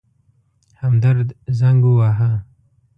[0.81, 1.27] همدرد
[1.59, 2.31] زنګ وواهه.